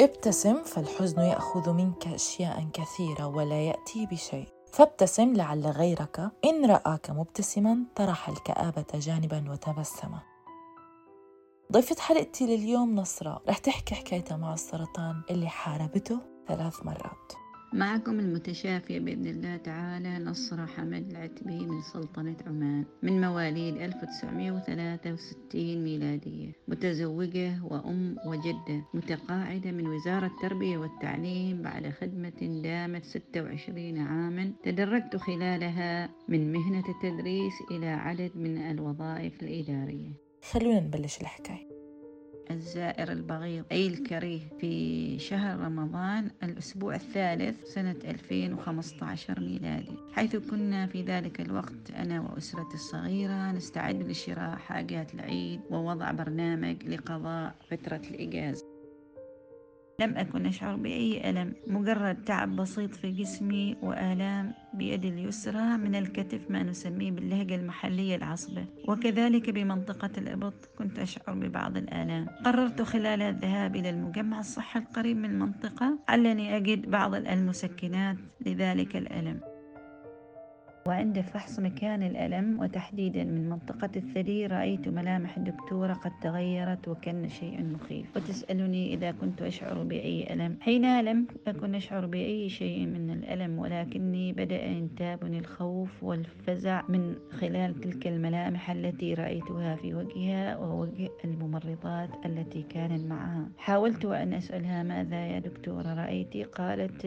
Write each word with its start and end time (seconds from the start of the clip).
ابتسم 0.00 0.62
فالحزن 0.62 1.20
يأخذ 1.20 1.72
منك 1.72 2.06
اشياء 2.06 2.68
كثيرة 2.72 3.26
ولا 3.26 3.62
يأتي 3.62 4.06
بشيء. 4.06 4.46
فابتسم 4.72 5.34
لعل 5.34 5.66
غيرك 5.66 6.30
إن 6.44 6.70
رآك 6.70 7.10
مبتسما 7.10 7.78
طرح 7.96 8.28
الكآبة 8.28 8.86
جانبا 8.94 9.50
وتبسم. 9.50 10.14
ضيفة 11.72 11.96
حلقتي 12.00 12.46
لليوم 12.46 12.94
نصرة. 12.94 13.42
رح 13.48 13.58
تحكي 13.58 13.94
حكايتها 13.94 14.36
مع 14.36 14.54
السرطان 14.54 15.22
اللي 15.30 15.48
حاربته 15.48 16.18
ثلاث 16.48 16.86
مرات. 16.86 17.45
معكم 17.76 18.20
المتشافية 18.20 18.98
بإذن 18.98 19.26
الله 19.26 19.56
تعالى 19.56 20.18
نصرة 20.18 20.66
حمد 20.66 21.10
العتبي 21.10 21.66
من 21.66 21.82
سلطنة 21.82 22.36
عمان 22.46 22.84
من 23.02 23.20
مواليد 23.20 23.76
1963 23.76 25.84
ميلادية. 25.84 26.52
متزوجة 26.68 27.64
وأم 27.64 28.16
وجدة 28.26 28.84
متقاعدة 28.94 29.70
من 29.70 29.86
وزارة 29.86 30.26
التربية 30.26 30.78
والتعليم 30.78 31.62
بعد 31.62 31.90
خدمة 32.00 32.60
دامت 32.62 33.04
26 33.04 33.98
عاما. 33.98 34.52
تدرجت 34.62 35.16
خلالها 35.16 36.10
من 36.28 36.52
مهنة 36.52 36.84
التدريس 36.88 37.54
إلى 37.70 37.86
عدد 37.86 38.30
من 38.34 38.58
الوظائف 38.58 39.42
الإدارية. 39.42 40.12
خلونا 40.52 40.80
نبلش 40.80 41.20
الحكاية. 41.20 41.75
الزائر 42.56 43.12
البغيض 43.12 43.64
أي 43.72 43.86
الكريه 43.86 44.40
في 44.60 45.18
شهر 45.18 45.60
رمضان 45.60 46.30
الأسبوع 46.42 46.94
الثالث 46.94 47.64
سنة 47.64 47.96
2015 48.04 49.40
ميلادي. 49.40 49.96
حيث 50.12 50.36
كنا 50.36 50.86
في 50.86 51.02
ذلك 51.02 51.40
الوقت 51.40 51.90
أنا 51.96 52.20
وأسرتي 52.20 52.74
الصغيرة 52.74 53.52
نستعد 53.52 54.02
لشراء 54.02 54.56
حاجات 54.56 55.14
العيد 55.14 55.60
ووضع 55.70 56.10
برنامج 56.10 56.76
لقضاء 56.88 57.54
فترة 57.70 58.02
الإجازة. 58.10 58.66
لم 60.00 60.16
أكن 60.16 60.46
أشعر 60.46 60.76
بأي 60.76 61.30
ألم 61.30 61.54
مجرد 61.66 62.24
تعب 62.24 62.56
بسيط 62.56 62.94
في 62.94 63.12
جسمي 63.12 63.76
وآلام 63.82 64.52
بيد 64.78 65.04
اليسرى 65.04 65.76
من 65.76 65.94
الكتف 65.94 66.50
ما 66.50 66.62
نسميه 66.62 67.10
باللهجة 67.10 67.54
المحلية 67.54 68.16
العصبة. 68.16 68.64
وكذلك 68.88 69.50
بمنطقة 69.50 70.10
الإبط 70.18 70.70
كنت 70.78 70.98
أشعر 70.98 71.34
ببعض 71.34 71.76
الآلام. 71.76 72.26
قررت 72.44 72.82
خلال 72.82 73.22
الذهاب 73.22 73.76
إلى 73.76 73.90
المجمع 73.90 74.40
الصحي 74.40 74.78
القريب 74.80 75.16
من 75.16 75.30
المنطقة 75.30 75.98
علني 76.08 76.56
أجد 76.56 76.90
بعض 76.90 77.14
المسكنات 77.14 78.16
لذلك 78.46 78.96
الألم. 78.96 79.55
وعند 80.86 81.20
فحص 81.20 81.58
مكان 81.60 82.02
الألم 82.02 82.60
وتحديدا 82.60 83.24
من 83.24 83.48
منطقة 83.50 83.90
الثدي 83.96 84.46
رأيت 84.46 84.88
ملامح 84.88 85.36
الدكتورة 85.36 85.92
قد 85.92 86.12
تغيرت 86.22 86.88
وكان 86.88 87.28
شيء 87.28 87.64
مخيف. 87.64 88.16
وتسألني 88.16 88.94
إذا 88.94 89.10
كنت 89.10 89.42
أشعر 89.42 89.82
بأي 89.82 90.32
ألم؟ 90.32 90.56
حينها 90.60 91.02
لم 91.02 91.26
أكن 91.46 91.74
أشعر 91.74 92.06
بأي 92.06 92.48
شيء 92.48 92.86
من 92.86 93.10
الألم 93.10 93.58
ولكني 93.58 94.32
بدأ 94.32 94.64
ينتابني 94.64 95.38
الخوف 95.38 96.02
والفزع 96.04 96.82
من 96.88 97.14
خلال 97.30 97.80
تلك 97.80 98.06
الملامح 98.06 98.70
التي 98.70 99.14
رأيتها 99.14 99.76
في 99.76 99.94
وجهها 99.94 100.56
ووجه 100.56 101.08
الممرضات 101.24 102.10
التي 102.26 102.62
كانت 102.62 103.04
معها. 103.04 103.48
حاولت 103.58 104.04
أن 104.04 104.32
أسألها 104.32 104.82
ماذا 104.82 105.26
يا 105.26 105.38
دكتورة 105.38 105.94
رأيتي؟ 105.94 106.42
قالت 106.44 107.06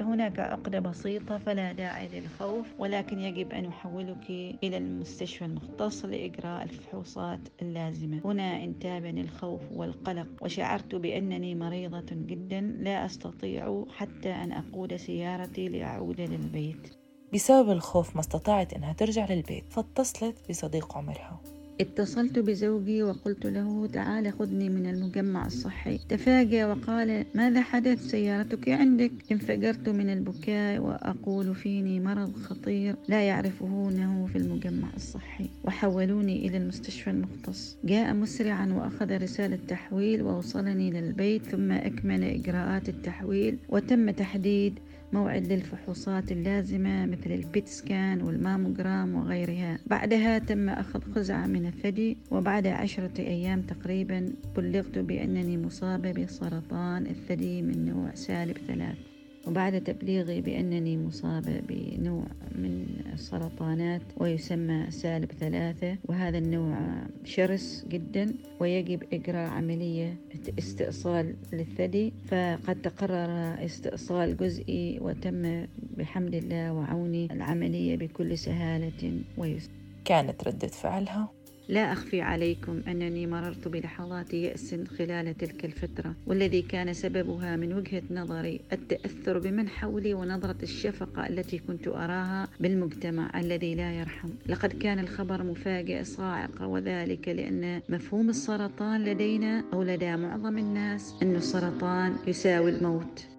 هناك 0.00 0.38
عقدة 0.38 0.78
بسيطة 0.80 1.38
فلا 1.38 1.72
داعي 1.72 2.08
للخوف 2.08 2.80
ولكن 2.88 3.18
يجب 3.18 3.52
أن 3.52 3.64
أحولك 3.64 4.30
إلى 4.64 4.76
المستشفى 4.76 5.44
المختص 5.44 6.04
لإجراء 6.04 6.62
الفحوصات 6.62 7.40
اللازمة. 7.62 8.20
هنا 8.24 8.64
انتابني 8.64 9.20
الخوف 9.20 9.60
والقلق 9.72 10.26
وشعرت 10.42 10.94
بأنني 10.94 11.54
مريضة 11.54 12.06
جدا. 12.10 12.60
لا 12.60 13.06
أستطيع 13.06 13.84
حتى 13.96 14.30
أن 14.30 14.52
أقود 14.52 14.96
سيارتي 14.96 15.68
لأعود 15.68 16.20
للبيت. 16.20 16.98
بسبب 17.34 17.70
الخوف 17.70 18.14
ما 18.14 18.20
استطاعت 18.20 18.72
إنها 18.72 18.92
ترجع 18.92 19.26
للبيت 19.32 19.72
فاتصلت 19.72 20.50
بصديق 20.50 20.96
عمرها. 20.96 21.40
اتصلت 21.80 22.38
بزوجي 22.38 23.02
وقلت 23.02 23.46
له 23.46 23.86
تعال 23.86 24.32
خذني 24.32 24.68
من 24.68 24.86
المجمع 24.86 25.46
الصحي. 25.46 25.98
تفاجأ 26.08 26.66
وقال 26.66 27.24
ماذا 27.34 27.60
حدث 27.60 28.06
سيارتك 28.06 28.68
عندك؟ 28.68 29.12
انفجرت 29.32 29.88
من 29.88 30.10
البكاء 30.12 30.78
وأقول 30.78 31.54
فيني 31.54 32.00
مرض 32.00 32.32
خطير 32.36 32.94
لا 33.08 33.22
يعرفونه 33.22 34.26
في 34.32 34.38
المجمع 34.38 34.88
الصحي. 34.96 35.46
وحولوني 35.64 36.48
إلى 36.48 36.56
المستشفى 36.56 37.10
المختص. 37.10 37.76
جاء 37.84 38.14
مسرعا 38.14 38.66
وأخذ 38.72 39.22
رسالة 39.22 39.58
تحويل 39.68 40.22
ووصلني 40.22 40.90
للبيت 40.90 41.42
ثم 41.42 41.72
أكمل 41.72 42.24
إجراءات 42.24 42.88
التحويل 42.88 43.58
وتم 43.68 44.10
تحديد 44.10 44.78
موعد 45.12 45.52
للفحوصات 45.52 46.32
اللازمة 46.32 47.06
مثل 47.06 47.32
البيت 47.32 47.68
سكان 47.68 48.22
والماموجرام 48.22 49.14
وغيرها. 49.14 49.78
بعدها 49.86 50.38
تم 50.38 50.68
أخذ 50.68 51.00
خزعة 51.14 51.46
من 51.46 51.66
الثدي 51.66 52.16
وبعد 52.30 52.66
عشرة 52.66 53.18
أيام 53.18 53.62
تقريبا 53.62 54.32
بلغت 54.56 54.98
بأنني 54.98 55.58
مصابة 55.58 56.12
بسرطان 56.12 57.06
الثدي 57.06 57.62
من 57.62 57.84
نوع 57.84 58.14
سالب 58.14 58.58
ثلاث. 58.68 59.07
وبعد 59.48 59.84
تبليغي 59.84 60.40
بأنني 60.40 60.98
مصابة 60.98 61.60
بنوع 61.68 62.24
من 62.54 62.86
السرطانات 63.12 64.02
ويسمى 64.16 64.90
سالب 64.90 65.32
ثلاثة 65.32 65.96
وهذا 66.04 66.38
النوع 66.38 66.78
شرس 67.24 67.84
جدا 67.88 68.34
ويجب 68.60 69.02
إجراء 69.12 69.50
عملية 69.50 70.16
استئصال 70.58 71.34
للثدي. 71.52 72.12
فقد 72.28 72.82
تقرر 72.82 73.64
استئصال 73.64 74.36
جزئي 74.36 74.98
وتم 75.00 75.66
بحمد 75.96 76.34
الله 76.34 76.72
وعوني 76.72 77.32
العملية 77.32 77.96
بكل 77.96 78.38
سهالة 78.38 79.20
ويسر. 79.36 79.70
كانت 80.04 80.44
ردة 80.48 80.68
فعلها. 80.68 81.37
لا 81.68 81.92
أخفي 81.92 82.20
عليكم 82.20 82.80
أنني 82.88 83.26
مررت 83.26 83.68
بلحظات 83.68 84.34
يأس 84.34 84.74
خلال 84.98 85.38
تلك 85.38 85.64
الفترة 85.64 86.14
والذي 86.26 86.62
كان 86.62 86.92
سببها 86.92 87.56
من 87.56 87.72
وجهة 87.72 88.02
نظري 88.10 88.60
التأثر 88.72 89.38
بمن 89.38 89.68
حولي 89.68 90.14
ونظرة 90.14 90.56
الشفقة 90.62 91.26
التي 91.26 91.58
كنت 91.58 91.88
أراها 91.88 92.48
بالمجتمع 92.60 93.40
الذي 93.40 93.74
لا 93.74 93.92
يرحم. 93.92 94.28
لقد 94.46 94.72
كان 94.72 94.98
الخبر 94.98 95.42
مفاجئ 95.42 96.04
صاعق 96.04 96.62
وذلك 96.62 97.28
لأن 97.28 97.80
مفهوم 97.88 98.28
السرطان 98.28 99.04
لدينا 99.04 99.64
أو 99.72 99.82
لدى 99.82 100.16
معظم 100.16 100.58
الناس 100.58 101.14
أن 101.22 101.36
السرطان 101.36 102.16
يساوي 102.26 102.70
الموت. 102.70 103.37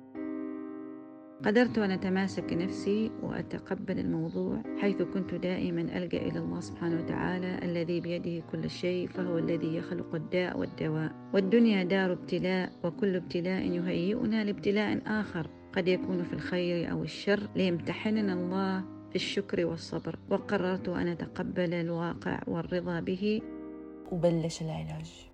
قدرت 1.46 1.78
أن 1.78 1.92
أتماسك 1.92 2.54
نفسي 2.54 3.12
وأتقبل 3.24 4.00
الموضوع 4.00 4.64
حيث 4.82 5.02
كنت 5.02 5.34
دائما 5.34 5.82
ألجأ 5.82 6.18
إلى 6.18 6.40
الله 6.40 6.60
سبحانه 6.60 7.04
وتعالى 7.04 7.60
الذي 7.64 8.02
بيده 8.02 8.44
كل 8.52 8.70
شيء 8.70 9.08
فهو 9.08 9.38
الذي 9.38 9.76
يخلق 9.76 10.16
الداء 10.16 10.60
والدواء. 10.60 11.12
والدنيا 11.34 11.84
دار 11.84 12.12
ابتلاء 12.12 12.72
وكل 12.84 13.16
ابتلاء 13.16 13.72
يهيئنا 13.72 14.44
لابتلاء 14.44 15.02
آخر. 15.08 15.50
قد 15.74 15.88
يكون 15.88 16.24
في 16.24 16.34
الخير 16.34 16.92
أو 16.92 17.04
الشر 17.04 17.50
ليمتحننا 17.56 18.34
الله 18.34 18.84
في 19.10 19.16
الشكر 19.16 19.66
والصبر. 19.66 20.20
وقررت 20.30 20.90
أن 20.90 21.08
أتقبل 21.08 21.74
الواقع 21.74 22.42
والرضا 22.48 23.00
به. 23.00 23.42
وبلش 24.12 24.62
العلاج. 24.62 25.29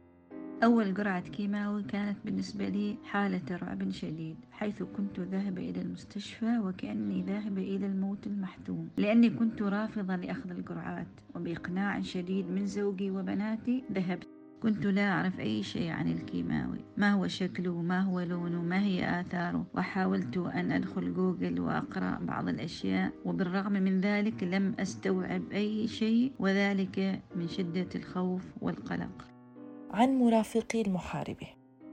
أول 0.64 0.94
جرعة 0.94 1.20
كيماوي 1.20 1.84
كانت 1.84 2.18
بالنسبة 2.26 2.70
لي 2.70 2.98
حالة 3.04 3.58
رعب 3.58 3.90
شديد 3.90 4.36
حيث 4.52 4.84
كنت 4.84 5.20
ذاهبة 5.20 5.70
إلى 5.70 5.82
المستشفى 5.82 6.60
وكأني 6.60 7.24
ذاهبة 7.24 7.62
إلى 7.62 7.86
الموت 7.86 8.28
المحتوم 8.28 8.90
لأني 8.98 9.30
كنت 9.30 9.62
رافضة 9.62 10.16
لأخذ 10.16 10.50
الجرعات 10.50 11.08
وبإقناع 11.36 12.02
شديد 12.02 12.50
من 12.50 12.66
زوجي 12.66 13.12
وبناتي 13.12 13.84
ذهبت. 13.92 14.28
كنت 14.64 14.86
لا 14.86 15.12
أعرف 15.12 15.40
أي 15.40 15.64
شيء 15.64 15.92
عن 15.92 16.12
الكيماوي 16.12 16.80
ما 16.98 17.12
هو 17.12 17.28
شكله 17.28 17.82
ما 17.82 18.00
هو 18.00 18.20
لونه 18.20 18.62
ما 18.62 18.80
هي 18.80 19.22
آثاره 19.22 19.66
وحاولت 19.74 20.38
أن 20.38 20.72
أدخل 20.72 21.14
جوجل 21.14 21.60
وأقرأ 21.60 22.20
بعض 22.22 22.48
الأشياء 22.48 23.12
وبالرغم 23.26 23.74
من 23.74 24.02
ذلك 24.02 24.44
لم 24.44 24.76
أستوعب 24.80 25.52
أي 25.52 25.88
شيء 25.88 26.32
وذلك 26.40 27.22
من 27.36 27.48
شدة 27.48 27.90
الخوف 27.96 28.44
والقلق. 28.62 29.35
عن 29.96 30.10
مرافقي 30.20 30.82
المحاربة 30.82 31.48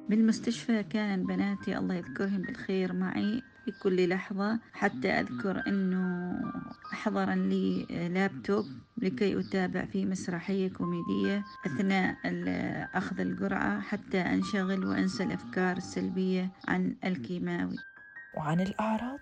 بالمستشفى 0.08 0.82
كان 0.82 1.26
بناتي 1.26 1.78
الله 1.78 1.94
يذكرهم 1.94 2.42
بالخير 2.42 2.92
معي 2.92 3.42
في 3.64 3.72
كل 3.82 4.08
لحظة 4.08 4.60
حتى 4.72 5.08
أذكر 5.08 5.62
أنه 5.66 6.32
حضر 6.92 7.34
لي 7.34 7.86
لابتوب 8.08 8.64
لكي 8.98 9.40
أتابع 9.40 9.84
في 9.84 10.04
مسرحية 10.06 10.68
كوميدية 10.68 11.44
أثناء 11.66 12.16
أخذ 12.94 13.20
الجرعة 13.20 13.80
حتى 13.80 14.18
أنشغل 14.18 14.84
وأنسى 14.86 15.22
الأفكار 15.22 15.76
السلبية 15.76 16.52
عن 16.68 16.96
الكيماوي. 17.04 17.76
وعن 18.36 18.60
الأعراض؟ 18.60 19.20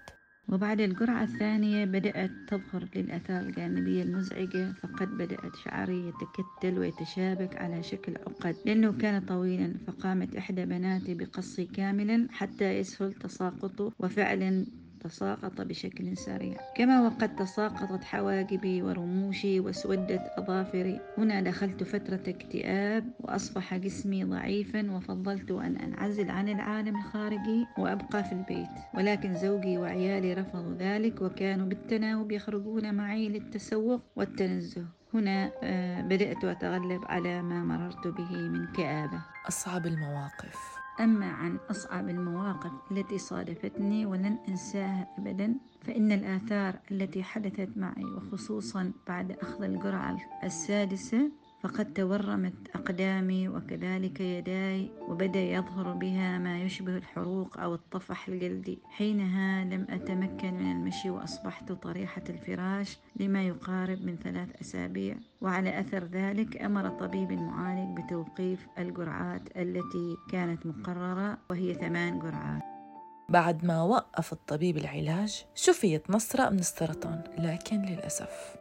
وبعد 0.52 0.80
الجرعة 0.80 1.22
الثانية 1.24 1.84
بدأت 1.84 2.30
تظهر 2.46 2.88
للآثار 2.96 3.40
الجانبية 3.42 4.02
المزعجة 4.02 4.72
فقد 4.72 5.08
بدأت 5.16 5.56
شعري 5.56 6.08
يتكتل 6.08 6.78
ويتشابك 6.78 7.56
على 7.56 7.82
شكل 7.82 8.16
عقد. 8.16 8.56
لأنه 8.64 8.92
كان 8.92 9.20
طويلا 9.24 9.78
فقامت 9.86 10.36
إحدى 10.36 10.64
بناتي 10.66 11.14
بقصي 11.14 11.66
كاملا 11.66 12.28
حتى 12.30 12.78
يسهل 12.78 13.12
تساقطه 13.14 13.92
وفعلا 13.98 14.66
تساقط 15.00 15.60
بشكل 15.60 16.16
سريع 16.16 16.56
كما 16.76 17.02
وقد 17.02 17.36
تساقطت 17.36 18.04
حواجبي 18.04 18.82
ورموشي 18.82 19.60
واسودت 19.60 20.22
أظافري. 20.38 21.00
هنا 21.18 21.40
دخلت 21.40 21.82
فترة 21.82 22.20
اكتئاب 22.28 23.04
وأصبح 23.20 23.76
جسمي 23.76 24.24
ضعيفا 24.24 24.90
وفضلت 24.92 25.50
أن 25.50 25.76
أنعزل 25.76 26.30
عن 26.30 26.48
العالم 26.48 26.96
الخارجي 26.96 27.66
وأبقى 27.78 28.24
في 28.24 28.32
البيت. 28.32 28.68
ولكن 28.94 29.34
زوجي 29.34 29.78
وعيالي 29.78 30.34
رفضوا 30.34 30.74
ذلك 30.74 31.22
وكانوا 31.22 31.66
بالتناوب 31.66 32.32
يخرجون 32.32 32.94
معي 32.94 33.28
للتسوق 33.28 34.00
والتنزه. 34.16 34.84
هنا 35.14 35.50
آه، 35.62 36.00
بدأت 36.02 36.44
أتغلب 36.44 37.04
على 37.04 37.42
ما 37.42 37.64
مررت 37.64 38.06
به 38.06 38.32
من 38.32 38.66
كآبة. 38.66 39.22
أصعب 39.48 39.86
المواقف. 39.86 40.79
أما 41.00 41.26
عن 41.26 41.56
أصعب 41.70 42.08
المواقف 42.08 42.72
التي 42.90 43.18
صادفتني 43.18 44.06
ولن 44.06 44.38
أنساها 44.48 45.08
أبدا 45.18 45.54
فإن 45.80 46.12
الآثار 46.12 46.78
التي 46.90 47.22
حدثت 47.22 47.68
معي 47.76 48.04
وخصوصا 48.04 48.92
بعد 49.08 49.32
أخذ 49.32 49.62
الجرعة 49.62 50.18
السادسة 50.44 51.30
فقد 51.62 51.92
تورمت 51.92 52.54
أقدامي 52.74 53.48
وكذلك 53.48 54.20
يداي 54.20 54.90
وبدأ 55.08 55.40
يظهر 55.40 55.92
بها 55.92 56.38
ما 56.38 56.62
يشبه 56.62 56.96
الحروق 56.96 57.60
أو 57.60 57.74
الطفح 57.74 58.28
الجلدي. 58.28 58.78
حينها 58.84 59.64
لم 59.64 59.86
من 59.90 60.19
المشي 60.90 61.10
وأصبحت 61.10 61.72
طريحة 61.72 62.22
الفراش 62.28 62.98
لما 63.16 63.42
يقارب 63.42 64.04
من 64.04 64.16
ثلاث 64.16 64.48
أسابيع. 64.60 65.16
وعلى 65.40 65.80
أثر 65.80 66.04
ذلك 66.04 66.62
أمر 66.62 66.88
طبيب 66.88 67.30
المعالج 67.30 68.00
بتوقيف 68.00 68.66
الجرعات 68.78 69.42
التي 69.56 70.16
كانت 70.32 70.66
مقررة 70.66 71.38
وهي 71.50 71.74
ثمان 71.74 72.18
جرعات. 72.18 72.62
بعد 73.28 73.64
ما 73.64 73.82
وقف 73.82 74.32
الطبيب 74.32 74.76
العلاج 74.76 75.44
شفيت 75.54 76.10
نصرة 76.10 76.48
من 76.48 76.58
السرطان 76.58 77.22
لكن 77.38 77.82
للأسف 77.82 78.59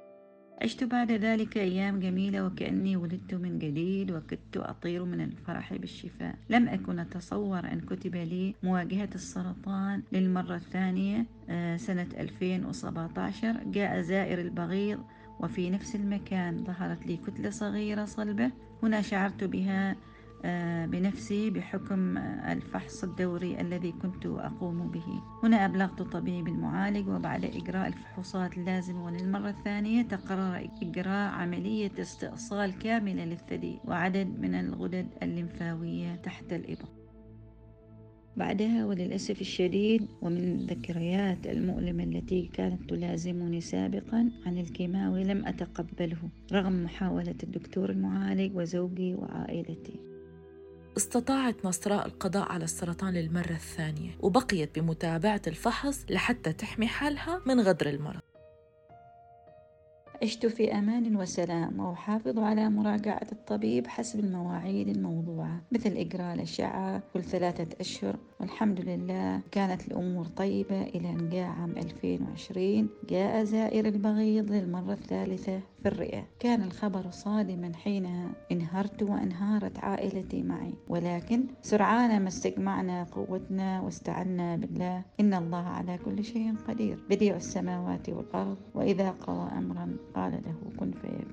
عشت 0.62 0.84
بعد 0.84 1.12
ذلك 1.12 1.58
أيام 1.58 2.00
جميلة 2.00 2.46
وكأني 2.46 2.96
ولدت 2.96 3.34
من 3.34 3.60
جديد 3.60 4.12
وكدت 4.12 4.58
أطير 4.58 5.06
من 5.06 5.22
الفرح 5.22 5.74
بالشفاء. 5.74 6.36
لم 6.50 6.68
أكن 6.68 7.00
أتصور 7.00 7.60
أن 7.60 7.80
كتب 7.82 8.16
لي 8.16 8.56
مواجهة 8.64 9.10
السرطان 9.16 10.04
للمرة 10.12 10.56
الثانية 10.56 11.26
آه، 11.50 11.78
سنة 11.78 12.08
2017 12.18 13.64
جاء 13.66 14.02
زائر 14.02 14.42
البغيض 14.42 15.00
وفي 15.40 15.70
نفس 15.70 15.96
المكان 15.96 16.64
ظهرت 16.64 17.08
لي 17.08 17.18
كتلة 17.18 17.50
صغيرة 17.50 18.06
صلبة 18.06 18.52
هنا 18.84 19.02
شعرت 19.02 19.44
بها 19.44 19.96
بنفسي 20.86 21.50
بحكم 21.50 22.18
الفحص 22.18 23.04
الدوري 23.04 23.62
الذي 23.62 23.92
كنت 23.92 24.26
أقوم 24.26 24.92
به. 24.92 25.22
هنا 25.44 25.66
أبلغت 25.66 26.02
طبيب 26.02 26.48
المعالج 26.48 27.08
وبعد 27.08 27.46
إجراء 27.46 27.88
الفحوصات 27.88 28.58
اللازمة 28.58 29.06
وللمرة 29.06 29.50
الثانية 29.50 30.02
تقرر 30.02 30.70
إجراء 30.82 31.32
عملية 31.32 31.92
استئصال 32.00 32.80
كاملة 32.80 33.26
للثدي 33.26 33.80
وعدد 33.86 34.40
من 34.40 34.56
الغدد 34.56 35.08
الليمفاوية 35.24 36.16
تحت 36.16 36.54
الإبط. 36.54 36.90
بعدها 38.38 38.86
وللأسف 38.86 39.42
الشديد 39.42 40.08
ومن 40.22 40.44
الذكريات 40.44 41.48
المؤلمة 41.48 42.04
التي 42.04 42.50
كانت 42.54 42.90
تلازمني 42.90 43.62
سابقا 43.62 44.32
عن 44.46 44.58
الكيماوي 44.58 45.24
لم 45.24 45.46
أتقبله 45.46 46.18
رغم 46.54 46.84
محاولة 46.84 47.36
الدكتور 47.44 47.90
المعالج 47.90 48.56
وزوجي 48.56 49.16
وعائلتي. 49.16 50.00
استطاعت 50.98 51.66
نصراء 51.66 52.06
القضاء 52.06 52.52
على 52.52 52.64
السرطان 52.64 53.14
للمرة 53.14 53.52
الثانية 53.52 54.12
وبقيت 54.20 54.80
بمتابعة 54.80 55.42
الفحص 55.48 56.06
لحتى 56.10 56.54
تحمي 56.54 56.88
حالها 56.88 57.42
من 57.46 57.60
غدر 57.60 57.90
المرض. 57.90 58.20
عشت 60.24 60.46
في 60.46 60.74
أمان 60.74 61.16
وسلام 61.16 61.80
وأحافظ 61.80 62.40
على 62.40 62.70
مراجعة 62.70 63.28
الطبيب 63.32 63.88
حسب 63.88 64.20
المواعيد 64.20 64.88
الموضوعة 64.88 65.62
مثل 65.72 65.90
إجراء 65.90 66.34
الأشعة 66.34 67.04
كل 67.14 67.24
ثلاثة 67.24 67.68
أشهر. 67.80 68.16
والحمد 68.40 68.82
لله 68.82 69.42
كانت 69.52 69.88
الأمور 69.88 70.26
طيبة 70.26 70.82
إلى 70.82 71.10
أن 71.10 71.30
جاء 71.30 71.48
عام 71.48 71.72
2020 71.78 72.90
جاء 73.10 73.44
زائر 73.44 73.86
البغيض 73.86 74.52
للمرة 74.52 74.94
الثالثة. 74.94 75.62
في 75.84 75.88
الرئة. 75.88 76.28
كان 76.40 76.62
الخبر 76.62 77.12
صادما 77.12 77.72
حينها 77.76 78.30
انهرت 78.52 79.04
وانهارت 79.04 79.80
عائلتي 79.80 80.44
معي. 80.44 80.74
ولكن 80.88 81.44
سرعان 81.62 82.22
ما 82.22 82.28
استجمعنا 82.28 83.04
قوتنا 83.04 83.82
واستعنا 83.82 84.56
بالله. 84.56 85.04
إن 85.20 85.34
الله 85.34 85.68
على 85.68 85.98
كل 85.98 86.24
شيء 86.24 86.56
قدير. 86.68 87.04
بديع 87.10 87.36
السماوات 87.36 88.10
والأرض 88.10 88.58
وإذا 88.76 89.12
قضى 89.12 89.58
أمرا 89.58 89.98
قال 90.16 90.32
له 90.32 90.78
كن 90.80 90.92
فيكون. 90.92 91.29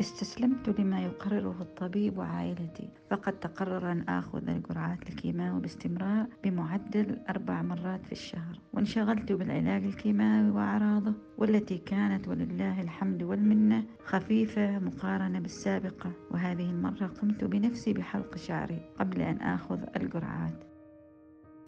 استسلمت 0.00 0.80
لما 0.80 1.00
يقرره 1.00 1.56
الطبيب 1.60 2.18
وعائلتي. 2.18 2.88
فقد 3.10 3.32
تقرر 3.32 3.92
أن 3.92 4.00
آخذ 4.08 4.48
الجرعات 4.48 5.08
الكيماوي 5.08 5.60
باستمرار 5.60 6.26
بمعدل 6.44 7.18
أربع 7.28 7.62
مرات 7.62 8.06
في 8.06 8.12
الشهر. 8.12 8.60
وانشغلت 8.72 9.32
بالعلاج 9.32 9.84
الكيماوي 9.84 10.50
وأعراضه 10.50 11.14
والتي 11.38 11.78
كانت 11.78 12.28
ولله 12.28 12.80
الحمد 12.80 13.22
والمنة 13.22 13.84
خفيفة 14.04 14.78
مقارنة 14.78 15.38
بالسابقة. 15.38 16.12
وهذه 16.30 16.70
المرة 16.70 17.06
قمت 17.06 17.44
بنفسي 17.44 17.92
بحلق 17.92 18.36
شعري 18.36 18.80
قبل 18.98 19.22
أن 19.22 19.36
آخذ 19.36 19.80
الجرعات. 19.96 20.75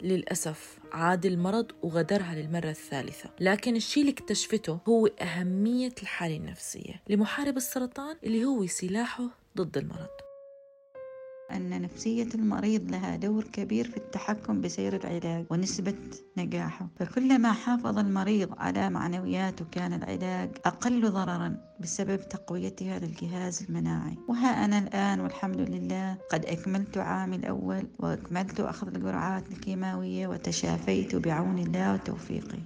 للأسف 0.01 0.79
عاد 0.91 1.25
المرض 1.25 1.71
وغدرها 1.81 2.35
للمرة 2.35 2.69
الثالثة. 2.69 3.29
لكن 3.39 3.75
الشيء 3.75 4.03
اللي 4.03 4.13
اكتشفته 4.13 4.79
هو 4.87 5.07
أهمية 5.07 5.93
الحالة 6.01 6.37
النفسية 6.37 7.01
لمحارب 7.09 7.57
السرطان 7.57 8.15
اللي 8.23 8.45
هو 8.45 8.65
سلاحه 8.65 9.29
ضد 9.57 9.77
المرض. 9.77 10.28
أن 11.51 11.81
نفسية 11.81 12.27
المريض 12.35 12.91
لها 12.91 13.15
دور 13.15 13.43
كبير 13.43 13.91
في 13.91 13.97
التحكم 13.97 14.61
بسير 14.61 14.95
العلاج 14.95 15.45
ونسبة 15.49 15.95
نجاحه. 16.37 16.89
فكلما 16.99 17.51
حافظ 17.51 17.97
المريض 17.97 18.49
على 18.57 18.89
معنوياته 18.89 19.65
كان 19.71 19.93
العلاج 19.93 20.49
أقل 20.65 21.11
ضررا 21.11 21.57
بسبب 21.79 22.29
تقويتها 22.29 22.99
للجهاز 22.99 23.63
المناعي. 23.69 24.17
وها 24.27 24.65
أنا 24.65 24.79
الآن 24.79 25.19
والحمد 25.19 25.59
لله 25.59 26.17
قد 26.31 26.45
أكملت 26.45 26.97
عامي 26.97 27.35
الأول 27.35 27.87
وأكملت 27.99 28.59
أخذ 28.59 28.87
الجرعات 28.87 29.51
الكيماوية 29.51 30.27
وتشافيت 30.27 31.15
بعون 31.15 31.59
الله 31.59 31.93
وتوفيقه 31.93 32.59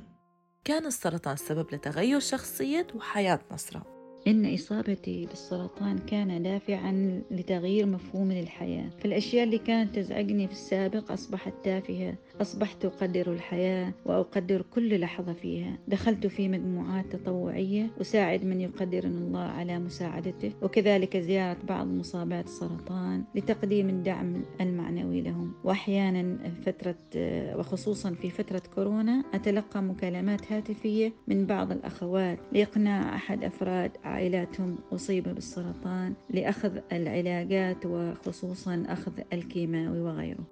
كان 0.65 0.85
السرطان 0.85 1.35
سبب 1.35 1.73
لتغير 1.73 2.19
شخصية 2.19 2.87
وحياة 2.95 3.39
نصرة. 3.51 3.92
إن 4.27 4.53
إصابتي 4.53 5.25
بالسرطان 5.25 5.97
كان 5.97 6.43
دافعا 6.43 7.21
لتغيير 7.31 7.85
مفهومي 7.85 8.41
للحياة. 8.41 8.89
فالأشياء 8.99 9.43
اللي 9.43 9.57
كانت 9.57 9.95
تزعجني 9.95 10.47
في 10.47 10.53
السابق 10.53 11.11
أصبحت 11.11 11.53
تافهة. 11.63 12.15
أصبحت 12.41 12.85
أقدر 12.85 13.31
الحياة 13.33 13.93
وأقدر 14.05 14.61
كل 14.61 14.99
لحظة 14.99 15.33
فيها. 15.33 15.77
دخلت 15.87 16.27
في 16.27 16.49
مجموعات 16.49 17.15
تطوعية 17.15 17.89
أساعد 18.01 18.45
من 18.45 18.61
يقدر 18.61 19.03
الله 19.03 19.39
على 19.39 19.79
مساعدته 19.79 20.51
وكذلك 20.61 21.17
زيارة 21.17 21.57
بعض 21.67 21.87
مصابات 21.87 22.45
السرطان 22.45 23.23
لتقديم 23.35 23.89
الدعم 23.89 24.41
المعنوي 24.61 25.21
لهم. 25.21 25.53
وأحيانا 25.63 26.37
فترة 26.65 26.95
وخصوصا 27.59 28.11
في 28.13 28.29
فترة 28.29 28.61
كورونا 28.75 29.23
أتلقى 29.33 29.81
مكالمات 29.83 30.51
هاتفية 30.51 31.13
من 31.27 31.45
بعض 31.45 31.71
الأخوات 31.71 32.39
لإقناع 32.51 33.15
أحد 33.15 33.43
أفراد 33.43 33.91
عائلاتهم 34.13 34.77
أصيب 34.91 35.23
بالسرطان 35.23 36.13
لأخذ 36.29 36.79
العلاجات 36.91 37.85
وخصوصا 37.85 38.83
أخذ 38.87 39.11
الكيماوي 39.33 40.01
وغيره. 40.01 40.45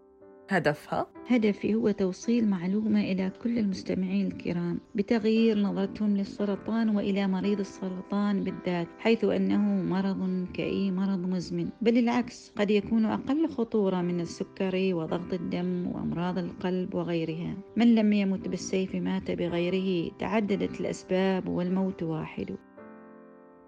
هدفها؟ 0.50 1.08
هدفي 1.28 1.76
هو 1.76 1.92
توصيل 1.92 2.48
معلومة 2.48 3.02
إلى 3.02 3.32
كل 3.44 3.60
المستمعين 3.60 4.28
الكرام 4.28 4.80
بتغيير 4.96 5.58
نظرتهم 5.58 6.18
للسرطان 6.18 6.96
وإلى 6.96 7.28
مريض 7.28 7.60
السرطان 7.60 8.44
بالذات 8.44 8.88
حيث 9.00 9.24
أنه 9.24 9.62
مرض 9.84 10.48
كأي 10.54 10.92
مرض 10.92 11.26
مزمن. 11.26 11.70
بل 11.82 11.98
العكس 11.98 12.52
قد 12.58 12.72
يكون 12.72 13.06
أقل 13.06 13.50
خطورة 13.50 14.02
من 14.02 14.20
السكري 14.20 14.94
وضغط 14.94 15.34
الدم 15.34 15.88
وأمراض 15.88 16.38
القلب 16.38 16.96
وغيرها. 16.96 17.58
من 17.76 17.96
لم 17.96 18.14
يمت 18.14 18.48
بالسيف 18.48 18.96
مات 18.96 19.32
بغيره 19.32 20.12
تعددت 20.20 20.82
الأسباب 20.82 21.48
والموت 21.48 22.04
واحد. 22.04 22.56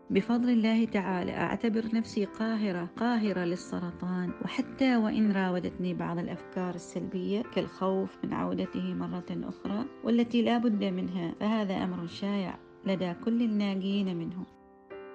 بفضل 0.10 0.50
الله 0.50 0.86
تعالى 0.86 1.32
أعتبر 1.32 1.84
نفسي 1.94 2.26
قاهرة 2.26 2.90
قاهرة 2.98 3.44
للسرطان. 3.44 4.32
وحتى 4.46 4.96
وإن 4.96 5.32
راودتني 5.32 5.94
بعض 5.94 6.18
الأفكار 6.18 6.76
السلبية 6.76 7.42
كالخوف 7.42 8.18
من 8.24 8.34
عودته 8.34 8.94
مرة 8.94 9.26
أخرى 9.32 9.86
والتي 10.04 10.42
لا 10.42 10.58
بد 10.58 10.84
منها 10.84 11.36
فهذا 11.40 11.84
أمر 11.84 12.08
شائع 12.08 12.60
لدى 12.86 13.14
كل 13.26 13.42
الناجين 13.42 14.18
منه. 14.18 14.46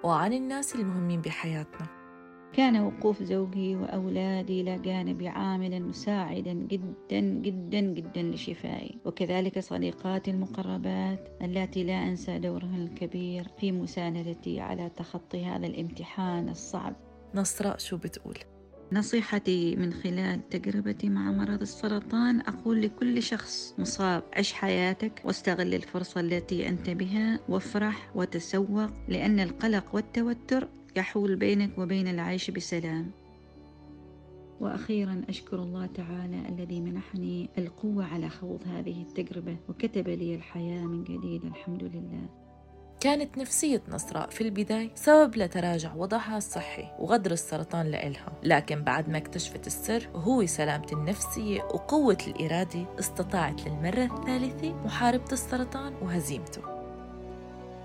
وعن 0.04 0.32
الناس 0.32 0.74
المهمين 0.74 1.20
بحياتنا. 1.20 1.97
كان 2.52 2.80
وقوف 2.80 3.22
زوجي 3.22 3.76
وأولادي 3.76 4.60
إلى 4.60 4.78
جانبي 4.78 5.28
عاملا 5.28 5.78
مساعدا 5.78 6.52
جدا 6.52 7.20
جدا 7.20 7.80
جدا 7.80 8.22
لشفائي 8.22 8.98
وكذلك 9.04 9.58
صديقاتي 9.58 10.30
المقربات 10.30 11.28
التي 11.42 11.84
لا 11.84 12.08
أنسى 12.08 12.38
دورهن 12.38 12.82
الكبير 12.82 13.48
في 13.60 13.72
مساندتي 13.72 14.60
على 14.60 14.90
تخطي 14.96 15.44
هذا 15.44 15.66
الامتحان 15.66 16.48
الصعب 16.48 16.96
نصراء 17.34 17.78
شو 17.78 17.96
بتقول؟ 17.96 18.38
نصيحتي 18.92 19.76
من 19.76 19.92
خلال 19.92 20.48
تجربتي 20.48 21.08
مع 21.08 21.32
مرض 21.32 21.60
السرطان 21.60 22.40
أقول 22.40 22.82
لكل 22.82 23.22
شخص 23.22 23.74
مصاب 23.78 24.22
عش 24.36 24.52
حياتك 24.52 25.22
واستغل 25.24 25.74
الفرصة 25.74 26.20
التي 26.20 26.68
أنت 26.68 26.90
بها 26.90 27.40
وافرح 27.48 28.10
وتسوق 28.14 28.90
لأن 29.08 29.40
القلق 29.40 29.94
والتوتر 29.94 30.68
يحول 30.98 31.36
بينك 31.36 31.78
وبين 31.78 32.08
العيش 32.08 32.50
بسلام. 32.50 33.10
وأخيرا 34.60 35.22
أشكر 35.28 35.56
الله 35.56 35.86
تعالى 35.86 36.48
الذي 36.48 36.80
منحني 36.80 37.48
القوة 37.58 38.04
على 38.04 38.28
خوض 38.28 38.62
هذه 38.66 39.02
التجربة 39.02 39.56
وكتب 39.68 40.08
لي 40.08 40.34
الحياة 40.34 40.80
من 40.80 41.04
جديد 41.04 41.44
الحمد 41.44 41.82
لله. 41.82 42.26
كانت 43.00 43.38
نفسية 43.38 43.82
نصراء 43.88 44.30
في 44.30 44.40
البداية 44.40 44.90
سبب 44.94 45.36
لتراجع 45.36 45.94
وضعها 45.94 46.36
الصحي 46.36 46.84
وغدر 46.98 47.30
السرطان 47.30 47.86
لإلها. 47.86 48.32
لكن 48.42 48.84
بعد 48.84 49.08
ما 49.08 49.18
اكتشفت 49.18 49.66
السر 49.66 50.08
وهو 50.14 50.46
سلامة 50.46 50.86
النفسية 50.92 51.62
وقوة 51.62 52.18
الإرادة 52.26 52.98
استطاعت 52.98 53.68
للمرة 53.68 54.18
الثالثة 54.18 54.74
محاربة 54.84 55.32
السرطان 55.32 55.94
وهزيمته. 56.02 56.77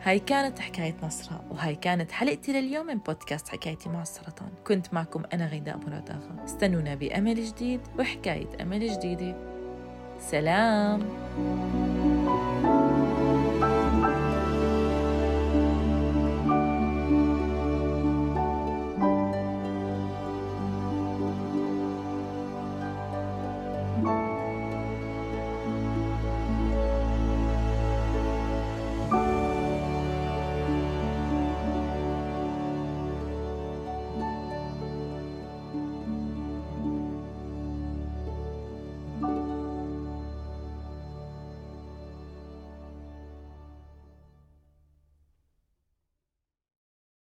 هاي 0.04 0.20
كانت 0.20 0.60
حكاية 0.60 0.96
نصرة 1.04 1.44
وهاي 1.52 1.76
كانت 1.76 2.12
حلقتي 2.12 2.54
لليوم 2.54 2.86
من 2.86 2.98
بودكاست 2.98 3.50
حكايتي 3.50 3.90
مع 3.90 4.02
السرطان. 4.02 4.50
كنت 4.68 4.94
معكم 4.94 5.24
أنا 5.34 5.48
غيداء 5.48 5.78
مراد 5.78 6.10
آغا 6.10 6.46
استنونا 6.46 6.96
بأمل 6.96 7.46
جديد 7.46 7.80
وحكاية 8.00 8.48
أمل 8.62 8.88
جديدة. 8.88 9.36
سلام. 10.20 11.02